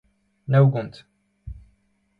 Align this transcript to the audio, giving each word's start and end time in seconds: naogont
naogont 0.47 0.95